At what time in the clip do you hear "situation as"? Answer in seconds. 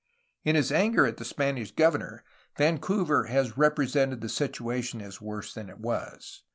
4.29-5.21